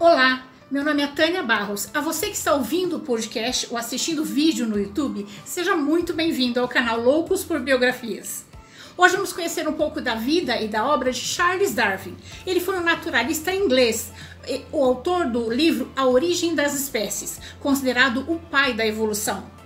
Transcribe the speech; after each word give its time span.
Olá, 0.00 0.46
meu 0.70 0.84
nome 0.84 1.02
é 1.02 1.08
Tânia 1.08 1.42
Barros. 1.42 1.90
A 1.92 2.00
você 2.00 2.26
que 2.26 2.36
está 2.36 2.54
ouvindo 2.54 2.98
o 2.98 3.00
podcast 3.00 3.66
ou 3.68 3.76
assistindo 3.76 4.22
o 4.22 4.24
vídeo 4.24 4.64
no 4.64 4.78
YouTube, 4.78 5.26
seja 5.44 5.74
muito 5.74 6.14
bem-vindo 6.14 6.60
ao 6.60 6.68
canal 6.68 7.00
Loucos 7.00 7.42
por 7.42 7.58
Biografias. 7.58 8.46
Hoje 8.96 9.16
vamos 9.16 9.32
conhecer 9.32 9.66
um 9.66 9.72
pouco 9.72 10.00
da 10.00 10.14
vida 10.14 10.56
e 10.62 10.68
da 10.68 10.86
obra 10.86 11.10
de 11.10 11.18
Charles 11.18 11.74
Darwin. 11.74 12.16
Ele 12.46 12.60
foi 12.60 12.78
um 12.78 12.84
naturalista 12.84 13.52
inglês, 13.52 14.12
o 14.70 14.84
autor 14.84 15.26
do 15.26 15.52
livro 15.52 15.90
A 15.96 16.06
Origem 16.06 16.54
das 16.54 16.74
Espécies, 16.74 17.40
considerado 17.58 18.24
o 18.30 18.38
pai 18.38 18.74
da 18.74 18.86
evolução. 18.86 19.57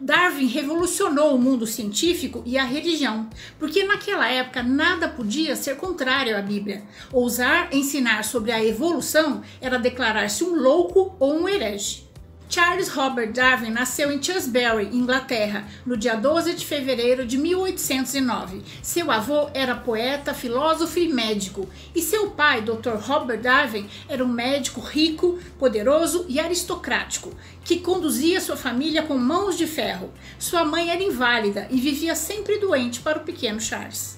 Darwin 0.00 0.46
revolucionou 0.46 1.34
o 1.34 1.38
mundo 1.38 1.66
científico 1.66 2.42
e 2.46 2.56
a 2.56 2.64
religião, 2.64 3.28
porque 3.58 3.84
naquela 3.84 4.28
época 4.28 4.62
nada 4.62 5.08
podia 5.08 5.56
ser 5.56 5.76
contrário 5.76 6.36
à 6.36 6.40
Bíblia. 6.40 6.82
Ousar 7.12 7.68
ensinar 7.72 8.24
sobre 8.24 8.52
a 8.52 8.64
evolução 8.64 9.42
era 9.60 9.78
declarar-se 9.78 10.44
um 10.44 10.54
louco 10.54 11.16
ou 11.18 11.40
um 11.40 11.48
herege. 11.48 12.07
Charles 12.50 12.88
Robert 12.88 13.30
Darwin 13.32 13.68
nasceu 13.68 14.10
em 14.10 14.22
Shrewsbury, 14.22 14.88
Inglaterra, 14.90 15.68
no 15.84 15.98
dia 15.98 16.14
12 16.16 16.54
de 16.54 16.64
fevereiro 16.64 17.26
de 17.26 17.36
1809. 17.36 18.62
Seu 18.82 19.10
avô 19.10 19.50
era 19.52 19.74
poeta, 19.74 20.32
filósofo 20.32 20.98
e 20.98 21.12
médico, 21.12 21.68
e 21.94 22.00
seu 22.00 22.30
pai, 22.30 22.62
Dr. 22.62 22.96
Robert 23.00 23.42
Darwin, 23.42 23.86
era 24.08 24.24
um 24.24 24.28
médico 24.28 24.80
rico, 24.80 25.38
poderoso 25.58 26.24
e 26.26 26.40
aristocrático, 26.40 27.34
que 27.62 27.80
conduzia 27.80 28.40
sua 28.40 28.56
família 28.56 29.02
com 29.02 29.18
mãos 29.18 29.58
de 29.58 29.66
ferro. 29.66 30.10
Sua 30.38 30.64
mãe 30.64 30.88
era 30.88 31.02
inválida 31.02 31.68
e 31.70 31.78
vivia 31.78 32.14
sempre 32.14 32.58
doente 32.58 33.00
para 33.00 33.18
o 33.18 33.24
pequeno 33.24 33.60
Charles. 33.60 34.17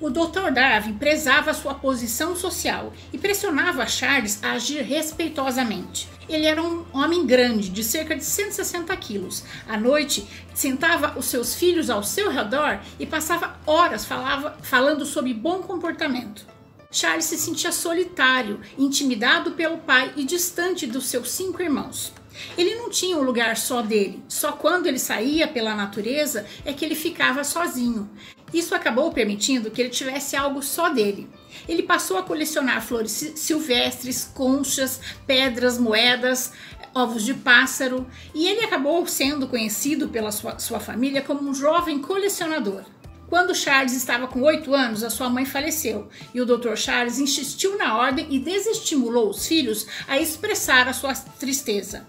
O 0.00 0.10
Dr. 0.10 0.52
Darwin 0.52 0.94
prezava 0.94 1.52
sua 1.52 1.74
posição 1.74 2.36
social 2.36 2.92
e 3.12 3.18
pressionava 3.18 3.84
Charles 3.84 4.38
a 4.44 4.52
agir 4.52 4.82
respeitosamente. 4.82 6.08
Ele 6.28 6.46
era 6.46 6.62
um 6.62 6.84
homem 6.92 7.26
grande, 7.26 7.68
de 7.68 7.82
cerca 7.82 8.14
de 8.14 8.24
160 8.24 8.96
quilos. 8.96 9.42
À 9.66 9.76
noite, 9.76 10.24
sentava 10.54 11.18
os 11.18 11.24
seus 11.24 11.56
filhos 11.56 11.90
ao 11.90 12.04
seu 12.04 12.30
redor 12.30 12.80
e 13.00 13.06
passava 13.06 13.58
horas 13.66 14.04
falava, 14.04 14.56
falando 14.62 15.04
sobre 15.04 15.34
bom 15.34 15.62
comportamento. 15.62 16.46
Charles 16.92 17.24
se 17.24 17.36
sentia 17.36 17.72
solitário, 17.72 18.60
intimidado 18.78 19.52
pelo 19.52 19.78
pai 19.78 20.12
e 20.16 20.24
distante 20.24 20.86
dos 20.86 21.06
seus 21.06 21.30
cinco 21.32 21.60
irmãos. 21.60 22.12
Ele 22.56 22.76
não 22.76 22.88
tinha 22.88 23.16
um 23.16 23.22
lugar 23.22 23.56
só 23.56 23.82
dele, 23.82 24.22
só 24.28 24.52
quando 24.52 24.86
ele 24.86 24.98
saía 24.98 25.48
pela 25.48 25.74
natureza 25.74 26.46
é 26.64 26.72
que 26.72 26.84
ele 26.84 26.94
ficava 26.94 27.42
sozinho. 27.42 28.08
Isso 28.52 28.74
acabou 28.74 29.12
permitindo 29.12 29.70
que 29.70 29.80
ele 29.80 29.90
tivesse 29.90 30.36
algo 30.36 30.62
só 30.62 30.88
dele. 30.88 31.28
Ele 31.68 31.82
passou 31.82 32.18
a 32.18 32.22
colecionar 32.22 32.82
flores 32.82 33.12
silvestres, 33.36 34.24
conchas, 34.24 35.00
pedras, 35.26 35.78
moedas, 35.78 36.52
ovos 36.94 37.24
de 37.24 37.34
pássaro, 37.34 38.06
e 38.34 38.46
ele 38.46 38.64
acabou 38.64 39.06
sendo 39.06 39.46
conhecido 39.46 40.08
pela 40.08 40.32
sua, 40.32 40.58
sua 40.58 40.80
família 40.80 41.22
como 41.22 41.48
um 41.48 41.54
jovem 41.54 42.00
colecionador. 42.00 42.84
Quando 43.28 43.54
Charles 43.54 43.92
estava 43.92 44.26
com 44.26 44.40
oito 44.42 44.74
anos, 44.74 45.04
a 45.04 45.10
sua 45.10 45.28
mãe 45.28 45.44
faleceu 45.44 46.08
e 46.32 46.40
o 46.40 46.46
Dr. 46.46 46.74
Charles 46.76 47.18
insistiu 47.18 47.76
na 47.76 47.98
ordem 47.98 48.26
e 48.30 48.38
desestimulou 48.38 49.28
os 49.28 49.46
filhos 49.46 49.86
a 50.08 50.18
expressar 50.18 50.88
a 50.88 50.94
sua 50.94 51.12
tristeza. 51.14 52.06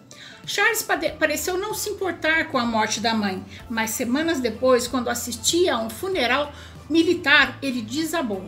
Charles 0.49 0.83
pareceu 1.19 1.59
não 1.59 1.75
se 1.75 1.91
importar 1.91 2.45
com 2.45 2.57
a 2.57 2.65
morte 2.65 2.99
da 2.99 3.13
mãe, 3.13 3.45
mas 3.69 3.91
semanas 3.91 4.39
depois, 4.39 4.87
quando 4.87 5.07
assistia 5.07 5.75
a 5.75 5.79
um 5.79 5.91
funeral 5.91 6.51
militar, 6.89 7.59
ele 7.61 7.83
desabou. 7.83 8.43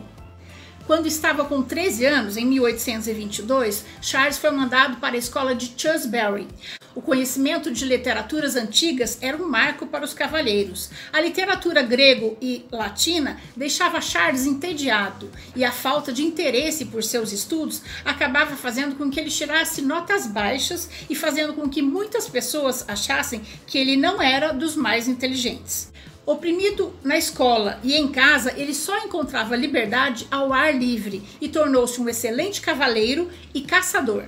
Quando 0.84 1.06
estava 1.06 1.44
com 1.44 1.62
13 1.62 2.04
anos, 2.04 2.36
em 2.36 2.44
1822, 2.44 3.84
Charles 4.00 4.36
foi 4.36 4.50
mandado 4.50 4.96
para 4.96 5.14
a 5.14 5.18
escola 5.18 5.54
de 5.54 5.72
Shrewsbury. 5.76 6.48
O 6.94 7.00
conhecimento 7.00 7.70
de 7.70 7.86
literaturas 7.86 8.54
antigas 8.54 9.16
era 9.22 9.36
um 9.36 9.48
marco 9.48 9.86
para 9.86 10.04
os 10.04 10.12
cavalheiros. 10.12 10.90
A 11.10 11.22
literatura 11.22 11.80
grego 11.80 12.36
e 12.40 12.66
latina 12.70 13.40
deixava 13.56 14.00
Charles 14.00 14.44
entediado, 14.44 15.30
e 15.56 15.64
a 15.64 15.72
falta 15.72 16.12
de 16.12 16.22
interesse 16.22 16.84
por 16.84 17.02
seus 17.02 17.32
estudos 17.32 17.80
acabava 18.04 18.56
fazendo 18.56 18.94
com 18.96 19.10
que 19.10 19.18
ele 19.18 19.30
tirasse 19.30 19.80
notas 19.80 20.26
baixas 20.26 20.90
e 21.08 21.14
fazendo 21.14 21.54
com 21.54 21.66
que 21.66 21.80
muitas 21.80 22.28
pessoas 22.28 22.84
achassem 22.86 23.40
que 23.66 23.78
ele 23.78 23.96
não 23.96 24.20
era 24.20 24.52
dos 24.52 24.76
mais 24.76 25.08
inteligentes. 25.08 25.90
Oprimido 26.26 26.94
na 27.02 27.16
escola 27.16 27.80
e 27.82 27.94
em 27.94 28.08
casa, 28.08 28.52
ele 28.56 28.74
só 28.74 28.98
encontrava 28.98 29.56
liberdade 29.56 30.28
ao 30.30 30.52
ar 30.52 30.72
livre 30.72 31.22
e 31.40 31.48
tornou-se 31.48 32.00
um 32.00 32.08
excelente 32.08 32.60
cavaleiro 32.60 33.30
e 33.54 33.62
caçador. 33.62 34.24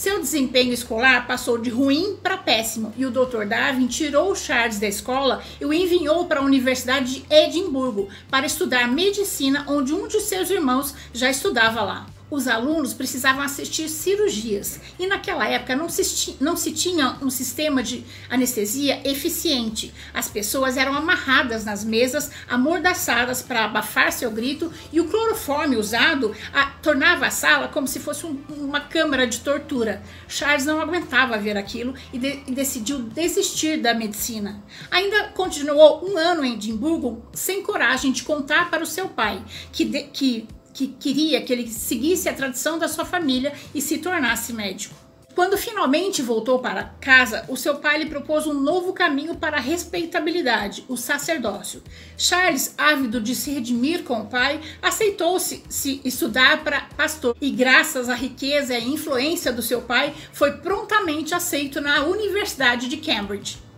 Seu 0.00 0.18
desempenho 0.18 0.72
escolar 0.72 1.26
passou 1.26 1.58
de 1.58 1.68
ruim 1.68 2.16
para 2.22 2.38
péssimo 2.38 2.90
e 2.96 3.04
o 3.04 3.10
Dr. 3.10 3.44
Darwin 3.46 3.86
tirou 3.86 4.34
Charles 4.34 4.78
da 4.78 4.88
escola 4.88 5.42
e 5.60 5.64
o 5.66 5.74
enviou 5.74 6.24
para 6.24 6.40
a 6.40 6.42
Universidade 6.42 7.20
de 7.20 7.24
Edimburgo 7.28 8.08
para 8.30 8.46
estudar 8.46 8.88
medicina, 8.88 9.66
onde 9.68 9.92
um 9.92 10.08
de 10.08 10.18
seus 10.20 10.48
irmãos 10.48 10.94
já 11.12 11.28
estudava 11.28 11.82
lá 11.82 12.06
os 12.30 12.46
alunos 12.46 12.94
precisavam 12.94 13.42
assistir 13.42 13.88
cirurgias 13.88 14.80
e 14.98 15.06
naquela 15.06 15.46
época 15.48 15.74
não 15.74 15.88
se, 15.88 16.36
não 16.40 16.56
se 16.56 16.72
tinha 16.72 17.16
um 17.20 17.30
sistema 17.30 17.82
de 17.82 18.04
anestesia 18.28 19.00
eficiente. 19.08 19.92
As 20.14 20.28
pessoas 20.28 20.76
eram 20.76 20.94
amarradas 20.94 21.64
nas 21.64 21.84
mesas, 21.84 22.30
amordaçadas 22.48 23.42
para 23.42 23.64
abafar 23.64 24.12
seu 24.12 24.30
grito 24.30 24.72
e 24.92 25.00
o 25.00 25.08
cloroforme 25.08 25.76
usado 25.76 26.34
a, 26.52 26.66
tornava 26.66 27.26
a 27.26 27.30
sala 27.30 27.68
como 27.68 27.88
se 27.88 27.98
fosse 27.98 28.24
um, 28.24 28.38
uma 28.50 28.80
câmara 28.80 29.26
de 29.26 29.40
tortura. 29.40 30.02
Charles 30.28 30.64
não 30.64 30.80
aguentava 30.80 31.38
ver 31.38 31.56
aquilo 31.56 31.94
e, 32.12 32.18
de, 32.18 32.42
e 32.46 32.52
decidiu 32.52 33.00
desistir 33.00 33.78
da 33.78 33.92
medicina. 33.92 34.62
Ainda 34.90 35.28
continuou 35.28 36.08
um 36.08 36.16
ano 36.16 36.44
em 36.44 36.54
Edimburgo 36.54 37.24
sem 37.32 37.62
coragem 37.62 38.12
de 38.12 38.22
contar 38.22 38.70
para 38.70 38.82
o 38.82 38.86
seu 38.86 39.08
pai 39.08 39.42
que, 39.72 39.84
de, 39.84 40.02
que 40.04 40.48
que 40.72 40.88
queria 40.88 41.40
que 41.40 41.52
ele 41.52 41.68
seguisse 41.68 42.28
a 42.28 42.34
tradição 42.34 42.78
da 42.78 42.88
sua 42.88 43.04
família 43.04 43.52
e 43.74 43.80
se 43.80 43.98
tornasse 43.98 44.52
médico. 44.52 44.94
Quando 45.34 45.56
finalmente 45.56 46.22
voltou 46.22 46.58
para 46.58 46.92
casa, 47.00 47.44
o 47.48 47.56
seu 47.56 47.76
pai 47.76 47.98
lhe 47.98 48.10
propôs 48.10 48.46
um 48.46 48.52
novo 48.52 48.92
caminho 48.92 49.36
para 49.36 49.58
a 49.58 49.60
respeitabilidade, 49.60 50.84
o 50.88 50.96
sacerdócio. 50.96 51.82
Charles, 52.18 52.74
ávido 52.76 53.20
de 53.20 53.34
se 53.34 53.50
redimir 53.50 54.02
com 54.02 54.20
o 54.20 54.26
pai, 54.26 54.60
aceitou-se 54.82 55.62
se 55.68 56.00
estudar 56.04 56.64
para 56.64 56.82
pastor 56.96 57.36
e, 57.40 57.48
graças 57.50 58.08
à 58.08 58.14
riqueza 58.14 58.76
e 58.76 58.88
influência 58.88 59.52
do 59.52 59.62
seu 59.62 59.80
pai, 59.82 60.12
foi 60.32 60.58
prontamente 60.58 61.32
aceito 61.32 61.80
na 61.80 62.04
Universidade 62.04 62.88
de 62.88 62.96
Cambridge. 62.96 63.69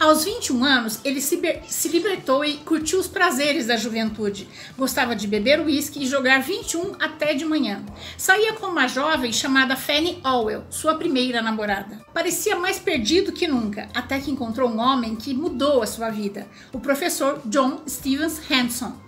Aos 0.00 0.24
21 0.24 0.64
anos, 0.64 1.00
ele 1.04 1.20
se, 1.20 1.40
se 1.66 1.88
libertou 1.88 2.44
e 2.44 2.58
curtiu 2.58 3.00
os 3.00 3.08
prazeres 3.08 3.66
da 3.66 3.76
juventude. 3.76 4.48
Gostava 4.76 5.16
de 5.16 5.26
beber 5.26 5.60
uísque 5.60 6.04
e 6.04 6.06
jogar 6.06 6.40
21 6.40 6.94
até 7.00 7.34
de 7.34 7.44
manhã. 7.44 7.84
Saía 8.16 8.52
com 8.52 8.66
uma 8.66 8.86
jovem 8.86 9.32
chamada 9.32 9.74
Fanny 9.74 10.20
Owell, 10.24 10.62
sua 10.70 10.94
primeira 10.94 11.42
namorada. 11.42 12.00
Parecia 12.14 12.54
mais 12.54 12.78
perdido 12.78 13.32
que 13.32 13.48
nunca, 13.48 13.88
até 13.92 14.20
que 14.20 14.30
encontrou 14.30 14.70
um 14.70 14.78
homem 14.78 15.16
que 15.16 15.34
mudou 15.34 15.82
a 15.82 15.86
sua 15.86 16.10
vida, 16.10 16.46
o 16.72 16.78
professor 16.78 17.40
John 17.46 17.82
Stevens 17.88 18.40
Hanson 18.48 19.07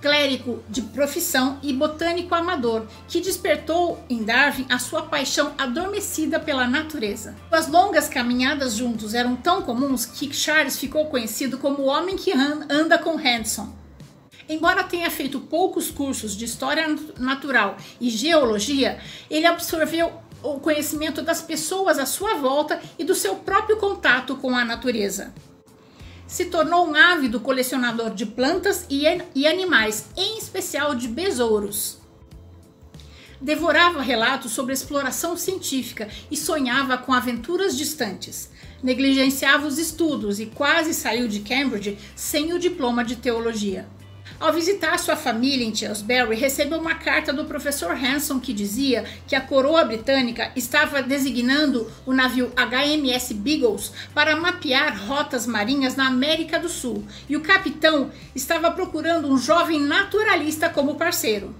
clérigo 0.00 0.62
de 0.68 0.82
profissão 0.82 1.58
e 1.62 1.72
botânico 1.72 2.34
amador, 2.34 2.86
que 3.06 3.20
despertou 3.20 4.02
em 4.08 4.22
Darwin 4.22 4.66
a 4.68 4.78
sua 4.78 5.02
paixão 5.02 5.52
adormecida 5.58 6.40
pela 6.40 6.66
natureza. 6.66 7.36
As 7.50 7.68
longas 7.68 8.08
caminhadas 8.08 8.74
juntos 8.74 9.14
eram 9.14 9.36
tão 9.36 9.62
comuns 9.62 10.06
que 10.06 10.32
Charles 10.32 10.78
ficou 10.78 11.06
conhecido 11.06 11.58
como 11.58 11.82
o 11.82 11.86
homem 11.86 12.16
que 12.16 12.32
anda 12.32 12.98
com 12.98 13.18
Hanson. 13.18 13.72
Embora 14.48 14.82
tenha 14.82 15.10
feito 15.10 15.38
poucos 15.38 15.90
cursos 15.90 16.36
de 16.36 16.44
história 16.44 16.84
natural 17.18 17.76
e 18.00 18.10
geologia, 18.10 18.98
ele 19.30 19.46
absorveu 19.46 20.12
o 20.42 20.58
conhecimento 20.58 21.22
das 21.22 21.42
pessoas 21.42 21.98
à 21.98 22.06
sua 22.06 22.34
volta 22.34 22.80
e 22.98 23.04
do 23.04 23.14
seu 23.14 23.36
próprio 23.36 23.76
contato 23.76 24.34
com 24.36 24.56
a 24.56 24.64
natureza 24.64 25.32
se 26.30 26.44
tornou 26.44 26.86
um 26.86 26.94
ávido 26.94 27.40
colecionador 27.40 28.14
de 28.14 28.24
plantas 28.24 28.86
e, 28.88 29.02
e 29.34 29.48
animais, 29.48 30.06
em 30.16 30.38
especial 30.38 30.94
de 30.94 31.08
besouros. 31.08 31.98
Devorava 33.40 34.00
relatos 34.00 34.52
sobre 34.52 34.72
exploração 34.72 35.36
científica 35.36 36.08
e 36.30 36.36
sonhava 36.36 36.96
com 36.96 37.12
aventuras 37.12 37.76
distantes. 37.76 38.48
Negligenciava 38.80 39.66
os 39.66 39.76
estudos 39.76 40.38
e 40.38 40.46
quase 40.46 40.94
saiu 40.94 41.26
de 41.26 41.40
Cambridge 41.40 41.98
sem 42.14 42.52
o 42.52 42.60
diploma 42.60 43.04
de 43.04 43.16
teologia. 43.16 43.88
Ao 44.40 44.54
visitar 44.54 44.98
sua 44.98 45.16
família 45.16 45.66
em 45.66 45.74
Salisbury, 45.74 46.34
recebeu 46.34 46.78
uma 46.78 46.94
carta 46.94 47.30
do 47.30 47.44
professor 47.44 47.90
Hanson 47.90 48.40
que 48.40 48.54
dizia 48.54 49.04
que 49.28 49.36
a 49.36 49.40
coroa 49.42 49.84
britânica 49.84 50.50
estava 50.56 51.02
designando 51.02 51.92
o 52.06 52.14
navio 52.14 52.50
HMS 52.56 53.34
Beagles 53.34 53.92
para 54.14 54.34
mapear 54.34 54.98
rotas 55.06 55.46
marinhas 55.46 55.94
na 55.94 56.06
América 56.06 56.58
do 56.58 56.70
Sul 56.70 57.04
e 57.28 57.36
o 57.36 57.42
capitão 57.42 58.10
estava 58.34 58.70
procurando 58.70 59.30
um 59.30 59.36
jovem 59.36 59.78
naturalista 59.78 60.70
como 60.70 60.94
parceiro. 60.94 61.54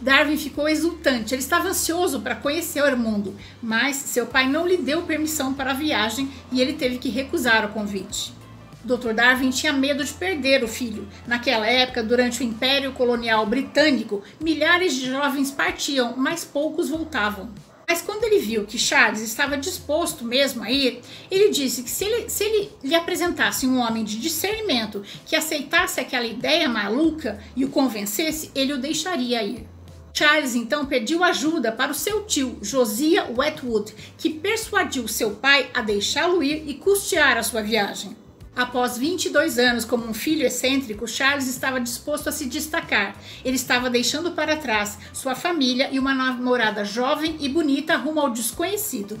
Darwin 0.00 0.36
ficou 0.36 0.68
exultante, 0.68 1.34
ele 1.34 1.42
estava 1.42 1.68
ansioso 1.68 2.20
para 2.20 2.36
conhecer 2.36 2.94
o 2.94 2.96
mundo, 2.96 3.34
mas 3.60 3.96
seu 3.96 4.24
pai 4.24 4.46
não 4.46 4.68
lhe 4.68 4.76
deu 4.76 5.02
permissão 5.02 5.52
para 5.52 5.72
a 5.72 5.74
viagem 5.74 6.30
e 6.52 6.60
ele 6.60 6.74
teve 6.74 6.98
que 6.98 7.08
recusar 7.08 7.64
o 7.64 7.70
convite. 7.70 8.38
Dr. 8.84 9.12
Darwin 9.12 9.50
tinha 9.50 9.72
medo 9.72 10.02
de 10.02 10.12
perder 10.12 10.64
o 10.64 10.68
filho. 10.68 11.06
Naquela 11.26 11.66
época, 11.66 12.02
durante 12.02 12.40
o 12.40 12.44
Império 12.44 12.92
Colonial 12.92 13.44
Britânico, 13.46 14.22
milhares 14.40 14.94
de 14.94 15.06
jovens 15.06 15.50
partiam, 15.50 16.14
mas 16.16 16.44
poucos 16.44 16.88
voltavam. 16.88 17.50
Mas 17.86 18.00
quando 18.00 18.22
ele 18.22 18.38
viu 18.38 18.64
que 18.64 18.78
Charles 18.78 19.20
estava 19.20 19.56
disposto 19.56 20.24
mesmo 20.24 20.62
a 20.62 20.70
ir, 20.70 21.00
ele 21.28 21.50
disse 21.50 21.82
que 21.82 21.90
se 21.90 22.04
ele, 22.04 22.30
se 22.30 22.44
ele 22.44 22.70
lhe 22.84 22.94
apresentasse 22.94 23.66
um 23.66 23.78
homem 23.78 24.04
de 24.04 24.16
discernimento 24.20 25.02
que 25.26 25.34
aceitasse 25.34 25.98
aquela 25.98 26.24
ideia 26.24 26.68
maluca 26.68 27.42
e 27.56 27.64
o 27.64 27.68
convencesse, 27.68 28.52
ele 28.54 28.72
o 28.72 28.78
deixaria 28.78 29.42
ir. 29.42 29.66
Charles 30.14 30.54
então 30.54 30.86
pediu 30.86 31.24
ajuda 31.24 31.72
para 31.72 31.90
o 31.90 31.94
seu 31.94 32.24
tio, 32.24 32.58
Josiah 32.62 33.26
Wetwood, 33.36 33.92
que 34.16 34.30
persuadiu 34.30 35.08
seu 35.08 35.32
pai 35.32 35.68
a 35.74 35.82
deixá-lo 35.82 36.44
ir 36.44 36.68
e 36.68 36.74
custear 36.74 37.36
a 37.36 37.42
sua 37.42 37.60
viagem. 37.60 38.19
Após 38.54 38.98
22 38.98 39.58
anos 39.58 39.84
como 39.84 40.04
um 40.06 40.12
filho 40.12 40.44
excêntrico, 40.44 41.06
Charles 41.06 41.46
estava 41.46 41.80
disposto 41.80 42.28
a 42.28 42.32
se 42.32 42.46
destacar. 42.46 43.16
Ele 43.44 43.56
estava 43.56 43.88
deixando 43.88 44.32
para 44.32 44.56
trás 44.56 44.98
sua 45.12 45.34
família 45.34 45.88
e 45.92 45.98
uma 45.98 46.12
namorada 46.12 46.84
jovem 46.84 47.36
e 47.40 47.48
bonita 47.48 47.96
rumo 47.96 48.20
ao 48.20 48.30
desconhecido. 48.30 49.18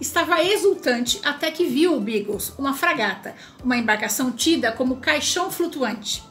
Estava 0.00 0.42
exultante 0.42 1.20
até 1.22 1.50
que 1.50 1.66
viu 1.66 1.94
o 1.94 2.00
Beagles, 2.00 2.52
uma 2.58 2.74
fragata, 2.74 3.34
uma 3.62 3.76
embarcação 3.76 4.32
tida 4.32 4.72
como 4.72 4.96
caixão 4.96 5.50
flutuante. 5.50 6.22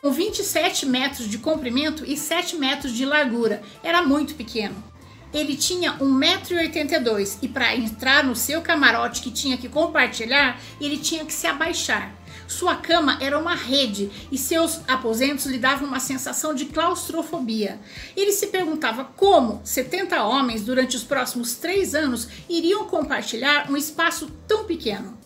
Com 0.00 0.10
27 0.10 0.84
metros 0.86 1.28
de 1.28 1.38
comprimento 1.38 2.04
e 2.04 2.16
7 2.16 2.56
metros 2.56 2.92
de 2.92 3.06
largura, 3.06 3.62
era 3.82 4.02
muito 4.02 4.34
pequeno 4.34 4.91
ele 5.32 5.56
tinha 5.56 5.94
1,82m 5.98 7.38
e 7.42 7.48
para 7.48 7.74
entrar 7.74 8.24
no 8.24 8.36
seu 8.36 8.60
camarote 8.60 9.22
que 9.22 9.30
tinha 9.30 9.56
que 9.56 9.68
compartilhar, 9.68 10.60
ele 10.80 10.98
tinha 10.98 11.24
que 11.24 11.32
se 11.32 11.46
abaixar. 11.46 12.14
Sua 12.46 12.76
cama 12.76 13.16
era 13.20 13.38
uma 13.38 13.54
rede 13.54 14.10
e 14.30 14.36
seus 14.36 14.80
aposentos 14.86 15.46
lhe 15.46 15.58
davam 15.58 15.88
uma 15.88 15.98
sensação 15.98 16.54
de 16.54 16.66
claustrofobia. 16.66 17.80
Ele 18.14 18.30
se 18.30 18.48
perguntava 18.48 19.04
como 19.04 19.62
70 19.64 20.22
homens, 20.22 20.62
durante 20.62 20.94
os 20.94 21.02
próximos 21.02 21.54
três 21.54 21.94
anos, 21.94 22.28
iriam 22.48 22.84
compartilhar 22.84 23.70
um 23.70 23.76
espaço 23.76 24.30
tão 24.46 24.64
pequeno. 24.64 25.18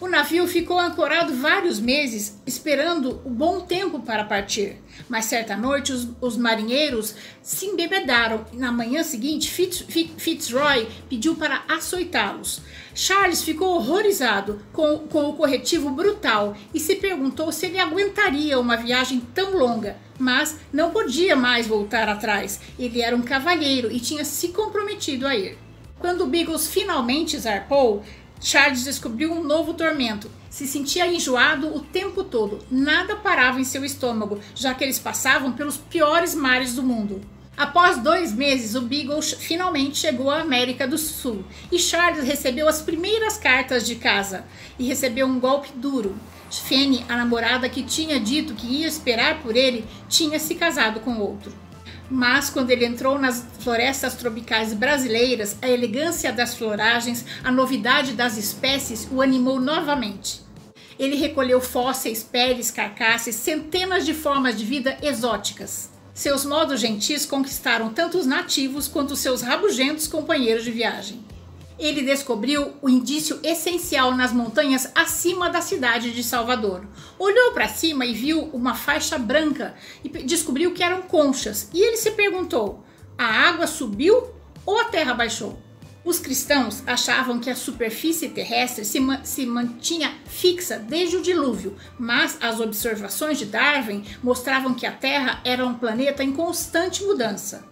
O 0.00 0.08
navio 0.08 0.46
ficou 0.46 0.78
ancorado 0.78 1.34
vários 1.34 1.78
meses, 1.78 2.40
esperando 2.46 3.20
o 3.24 3.28
bom 3.28 3.60
tempo 3.60 4.00
para 4.00 4.24
partir. 4.24 4.80
Mas 5.10 5.24
certa 5.24 5.56
noite 5.56 5.92
os, 5.92 6.08
os 6.20 6.36
marinheiros 6.36 7.16
se 7.42 7.66
embebedaram 7.66 8.46
na 8.52 8.70
manhã 8.70 9.02
seguinte 9.02 9.50
Fitz, 9.50 9.84
Fitzroy 10.16 10.86
pediu 11.08 11.34
para 11.34 11.64
açoitá-los. 11.68 12.62
Charles 12.94 13.42
ficou 13.42 13.74
horrorizado 13.74 14.64
com, 14.72 14.98
com 14.98 15.28
o 15.28 15.32
corretivo 15.32 15.90
brutal 15.90 16.56
e 16.72 16.78
se 16.78 16.94
perguntou 16.94 17.50
se 17.50 17.66
ele 17.66 17.80
aguentaria 17.80 18.60
uma 18.60 18.76
viagem 18.76 19.20
tão 19.34 19.58
longa. 19.58 19.96
Mas 20.16 20.56
não 20.72 20.92
podia 20.92 21.34
mais 21.34 21.66
voltar 21.66 22.08
atrás. 22.08 22.60
Ele 22.78 23.02
era 23.02 23.16
um 23.16 23.22
cavalheiro 23.22 23.90
e 23.90 23.98
tinha 23.98 24.24
se 24.24 24.48
comprometido 24.48 25.26
a 25.26 25.34
ir. 25.34 25.58
Quando 25.98 26.26
Beagles 26.26 26.68
finalmente 26.68 27.38
zarpou, 27.38 28.02
Charles 28.40 28.84
descobriu 28.84 29.32
um 29.32 29.44
novo 29.44 29.74
tormento. 29.74 30.30
Se 30.48 30.66
sentia 30.66 31.06
enjoado 31.06 31.76
o 31.76 31.80
tempo 31.80 32.24
todo. 32.24 32.64
Nada 32.70 33.16
parava 33.16 33.60
em 33.60 33.64
seu 33.64 33.84
estômago, 33.84 34.40
já 34.54 34.72
que 34.72 34.82
eles 34.82 34.98
passavam 34.98 35.52
pelos 35.52 35.76
piores 35.76 36.34
mares 36.34 36.74
do 36.74 36.82
mundo. 36.82 37.20
Após 37.56 37.98
dois 37.98 38.32
meses, 38.32 38.74
o 38.74 38.80
Beagle 38.80 39.20
finalmente 39.20 39.98
chegou 39.98 40.30
à 40.30 40.40
América 40.40 40.88
do 40.88 40.96
Sul 40.96 41.44
e 41.70 41.78
Charles 41.78 42.24
recebeu 42.24 42.66
as 42.66 42.80
primeiras 42.80 43.36
cartas 43.36 43.86
de 43.86 43.96
casa 43.96 44.46
e 44.78 44.86
recebeu 44.86 45.26
um 45.26 45.38
golpe 45.38 45.68
duro. 45.74 46.16
Fanny, 46.50 47.04
a 47.08 47.16
namorada 47.16 47.68
que 47.68 47.82
tinha 47.82 48.18
dito 48.18 48.54
que 48.54 48.66
ia 48.66 48.86
esperar 48.86 49.42
por 49.42 49.54
ele, 49.54 49.84
tinha 50.08 50.40
se 50.40 50.54
casado 50.54 51.00
com 51.00 51.18
outro 51.18 51.52
mas 52.10 52.50
quando 52.50 52.70
ele 52.70 52.84
entrou 52.84 53.18
nas 53.18 53.46
florestas 53.60 54.14
tropicais 54.14 54.74
brasileiras, 54.74 55.56
a 55.62 55.68
elegância 55.68 56.32
das 56.32 56.54
floragens, 56.54 57.24
a 57.44 57.52
novidade 57.52 58.12
das 58.12 58.36
espécies 58.36 59.08
o 59.12 59.22
animou 59.22 59.60
novamente. 59.60 60.40
Ele 60.98 61.16
recolheu 61.16 61.60
fósseis, 61.60 62.22
peles, 62.22 62.70
carcaças, 62.70 63.34
centenas 63.36 64.04
de 64.04 64.12
formas 64.12 64.58
de 64.58 64.64
vida 64.64 64.98
exóticas. 65.02 65.88
Seus 66.12 66.44
modos 66.44 66.80
gentis 66.80 67.24
conquistaram 67.24 67.90
tanto 67.90 68.18
os 68.18 68.26
nativos 68.26 68.88
quanto 68.88 69.16
seus 69.16 69.40
rabugentos 69.40 70.06
companheiros 70.06 70.64
de 70.64 70.70
viagem 70.70 71.24
ele 71.80 72.02
descobriu 72.02 72.74
o 72.82 72.88
indício 72.88 73.40
essencial 73.42 74.14
nas 74.14 74.32
montanhas 74.32 74.92
acima 74.94 75.48
da 75.48 75.62
cidade 75.62 76.12
de 76.12 76.22
Salvador. 76.22 76.86
Olhou 77.18 77.52
para 77.52 77.68
cima 77.68 78.04
e 78.04 78.12
viu 78.12 78.42
uma 78.52 78.74
faixa 78.74 79.18
branca 79.18 79.74
e 80.04 80.08
descobriu 80.22 80.72
que 80.72 80.82
eram 80.82 81.02
conchas. 81.02 81.70
E 81.72 81.80
ele 81.80 81.96
se 81.96 82.10
perguntou: 82.10 82.84
a 83.16 83.24
água 83.24 83.66
subiu 83.66 84.28
ou 84.66 84.78
a 84.78 84.84
terra 84.84 85.14
baixou? 85.14 85.58
Os 86.04 86.18
cristãos 86.18 86.82
achavam 86.86 87.38
que 87.38 87.50
a 87.50 87.56
superfície 87.56 88.30
terrestre 88.30 88.84
se, 88.84 89.00
ma 89.00 89.22
se, 89.22 89.44
mantinha 89.44 90.14
fixa 90.26 90.78
desde 90.78 91.16
o 91.16 91.22
dilúvio, 91.22 91.76
mas 91.98 92.38
as 92.40 92.58
observações 92.58 93.38
de 93.38 93.44
Darwin 93.44 94.04
mostravam 94.22 94.72
que 94.72 94.86
a 94.86 94.92
Terra 94.92 95.40
era 95.44 95.64
um 95.64 95.74
planeta 95.74 96.24
em 96.24 96.32
constante 96.32 97.04
mudança 97.04 97.69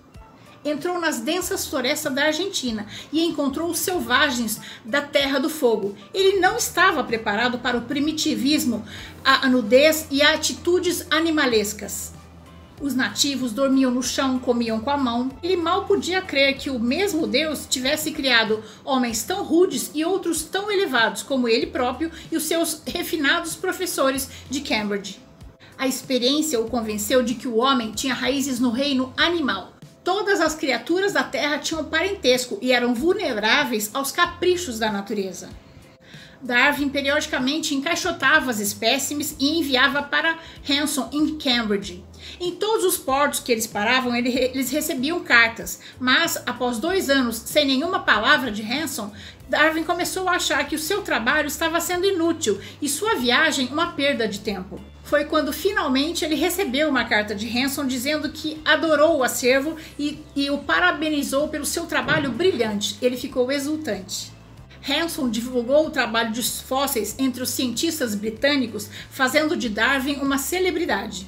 entrou 0.65 1.01
nas 1.01 1.21
densas 1.21 1.67
florestas 1.67 2.13
da 2.13 2.25
Argentina 2.25 2.87
e 3.13 3.25
encontrou 3.25 3.71
os 3.71 3.79
selvagens 3.79 4.61
da 4.85 5.01
Terra 5.01 5.39
do 5.39 5.49
Fogo. 5.49 5.97
Ele 6.13 6.39
não 6.41 6.57
estava 6.57 7.05
preparado 7.05 7.59
para 7.59 7.77
o 7.77 7.83
primitivismo, 7.83 8.85
a 9.25 9.49
nudez 9.49 10.07
e 10.11 10.23
atitudes 10.23 11.07
animalescas. 11.11 12.13
Os 12.81 12.95
nativos 12.95 13.53
dormiam 13.53 13.91
no 13.91 14.03
chão, 14.03 14.39
comiam 14.39 14.79
com 14.79 14.91
a 14.91 14.97
mão. 14.97 15.31
Ele 15.43 15.57
mal 15.57 15.85
podia 15.85 16.23
crer 16.23 16.57
que 16.57 16.71
o 16.71 16.79
mesmo 16.79 17.27
Deus 17.27 17.67
tivesse 17.69 18.13
criado 18.13 18.63
homens 18.85 19.25
tão 19.25 19.43
rudes 19.43 19.91
e 19.95 20.05
outros 20.05 20.43
tão 20.45 20.71
elevados 20.71 21.23
como 21.25 21.49
ele 21.49 21.67
próprio 21.67 22.11
e 22.31 22.37
os 22.37 22.45
seus 22.45 22.83
refinados 22.87 23.57
professores 23.57 24.29
de 24.49 24.61
Cambridge. 24.61 25.19
A 25.77 25.89
experiência 25.89 26.61
o 26.61 26.71
convenceu 26.71 27.23
de 27.23 27.35
que 27.35 27.49
o 27.49 27.57
homem 27.57 27.93
tinha 27.93 28.15
raízes 28.15 28.61
no 28.61 28.71
reino 28.71 29.13
animal 29.17 29.78
Todas 30.09 30.41
as 30.41 30.55
criaturas 30.55 31.13
da 31.13 31.23
Terra 31.23 31.59
tinham 31.59 31.85
parentesco 31.85 32.59
e 32.63 32.73
eram 32.73 32.95
vulneráveis 32.95 33.91
aos 33.93 34.11
caprichos 34.11 34.79
da 34.79 34.91
natureza. 34.91 35.51
Darwin 36.41 36.89
periodicamente 36.89 37.75
encaixotava 37.75 38.51
as 38.51 38.59
espécimes 38.59 39.37
e 39.39 39.59
enviava 39.59 40.03
para 40.03 40.39
Hanson 40.67 41.11
em 41.13 41.37
Cambridge. 41.37 42.03
Em 42.41 42.53
todos 42.53 42.87
os 42.87 42.97
portos 42.97 43.41
que 43.41 43.53
eles 43.53 43.67
paravam, 43.67 44.17
eles 44.17 44.71
recebiam 44.71 45.21
cartas, 45.21 45.79
mas 46.01 46.43
após 46.47 46.79
dois 46.79 47.11
anos 47.11 47.37
sem 47.37 47.67
nenhuma 47.67 48.01
palavra 48.01 48.51
de 48.51 48.63
Hanson, 48.63 49.13
Darwin 49.47 49.85
começou 49.85 50.27
a 50.27 50.37
achar 50.37 50.67
que 50.67 50.75
o 50.75 50.79
seu 50.79 51.03
trabalho 51.03 51.49
estava 51.49 51.83
sendo 51.83 52.07
inútil 52.07 52.59
e 52.81 52.89
sua 52.89 53.17
viagem 53.17 53.67
uma 53.67 53.93
perda 53.93 54.27
de 54.27 54.41
tempo 54.41 54.81
foi 55.09 55.25
quando 55.25 55.55
finalmente 55.55 56.23
ele 56.23 56.35
recebeu 56.35 56.91
uma 56.91 57.05
carta 57.07 57.35
de 57.35 57.49
Hanson 57.59 57.87
dizendo 57.87 58.29
que 58.29 58.61
adorou 58.63 59.17
o 59.17 59.25
acervo 59.25 59.75
e, 59.99 60.23
e 60.37 60.51
o 60.51 60.59
parabenizou 60.59 61.49
pelo 61.49 61.65
seu 61.65 61.87
trabalho 61.87 62.31
brilhante. 62.31 62.99
Ele 63.01 63.17
ficou 63.17 63.51
exultante. 63.51 64.31
Hanson 64.87 65.31
divulgou 65.31 65.87
o 65.87 65.91
trabalho 65.91 66.33
dos 66.33 66.61
fósseis 66.61 67.15
entre 67.19 67.43
os 67.43 67.49
cientistas 67.49 68.15
britânicos, 68.15 68.91
fazendo 69.11 69.57
de 69.57 69.71
Darwin 69.71 70.17
uma 70.17 70.37
celebridade. 70.37 71.27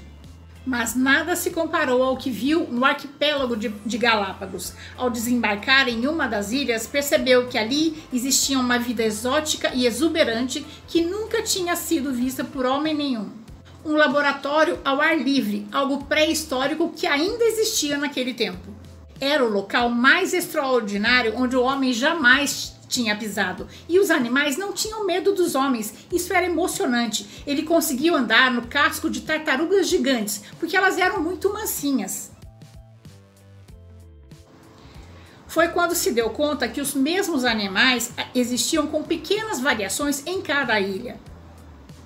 Mas 0.66 0.94
nada 0.94 1.34
se 1.34 1.50
comparou 1.50 2.02
ao 2.02 2.18
que 2.18 2.30
viu 2.30 2.66
no 2.70 2.84
arquipélago 2.84 3.56
de, 3.56 3.70
de, 3.70 3.96
Galápagos. 3.96 4.74
Ao 4.94 5.08
desembarcar 5.08 5.88
em 5.88 6.06
uma 6.06 6.28
das 6.28 6.52
ilhas, 6.52 6.86
percebeu 6.86 7.48
que 7.48 7.56
ali 7.56 8.02
existia 8.12 8.58
uma 8.58 8.78
vida 8.78 9.02
exótica 9.02 9.72
e 9.74 9.86
exuberante 9.86 10.64
que 10.86 11.00
nunca 11.00 11.42
tinha 11.42 11.74
sido 11.74 12.12
vista 12.12 12.44
por 12.44 12.66
homem 12.66 12.94
nenhum 12.94 13.39
um 13.84 13.94
laboratório 13.94 14.78
ao 14.84 15.00
ar 15.00 15.18
livre, 15.18 15.66
algo 15.72 16.04
pré-histórico 16.04 16.92
que 16.94 17.06
ainda 17.06 17.44
existia 17.44 17.96
naquele 17.96 18.34
tempo. 18.34 18.74
Era 19.20 19.44
o 19.44 19.50
local 19.50 19.90
mais 19.90 20.32
extraordinário 20.32 21.34
onde 21.36 21.56
o 21.56 21.62
homem 21.62 21.92
jamais 21.92 22.74
tinha 22.88 23.16
pisado. 23.16 23.68
E 23.88 23.98
os 23.98 24.10
animais 24.10 24.56
não 24.56 24.72
tinham 24.72 25.06
medo 25.06 25.32
dos 25.32 25.54
homens. 25.54 25.94
Isso 26.12 26.32
era 26.34 26.46
emocionante. 26.46 27.26
Ele 27.46 27.62
conseguiu 27.62 28.16
andar 28.16 28.50
no 28.50 28.66
casco 28.66 29.08
de 29.08 29.20
tartarugas 29.20 29.88
gigantes, 29.88 30.42
porque 30.58 30.76
elas 30.76 30.98
eram 30.98 31.22
muito 31.22 31.52
mansinhas. 31.52 32.30
Foi 35.46 35.68
quando 35.68 35.94
se 35.94 36.12
deu 36.12 36.30
conta 36.30 36.68
que 36.68 36.80
os 36.80 36.94
mesmos 36.94 37.44
animais 37.44 38.12
existiam 38.34 38.86
com 38.86 39.02
pequenas 39.02 39.60
variações 39.60 40.24
em 40.26 40.40
cada 40.40 40.78
ilha. 40.80 41.18